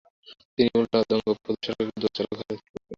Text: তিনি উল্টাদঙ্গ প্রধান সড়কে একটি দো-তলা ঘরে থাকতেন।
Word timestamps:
তিনি 0.55 0.69
উল্টাদঙ্গ 0.75 1.25
প্রধান 1.35 1.61
সড়কে 1.65 1.83
একটি 1.83 1.99
দো-তলা 2.01 2.31
ঘরে 2.31 2.51
থাকতেন। 2.51 2.81